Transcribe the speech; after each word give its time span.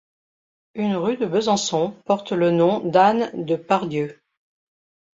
Une 0.73 0.95
rue 0.95 1.15
de 1.17 1.27
Besançon 1.27 1.91
porte 2.05 2.31
le 2.31 2.49
nom 2.49 2.79
d'Anne 2.79 3.29
de 3.35 3.55
Pardieu. 3.55 4.19